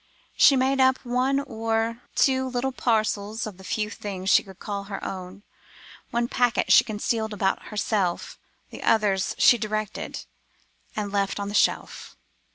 [0.35, 4.85] She made up one or two little parcels of the few things she could call
[4.85, 5.43] her own:
[6.09, 10.25] one packet she concealed about herself—the others she directed,
[10.95, 12.17] and left on the shelf.